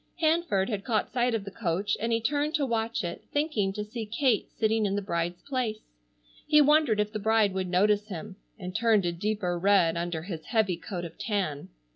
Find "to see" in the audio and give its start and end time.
3.73-4.03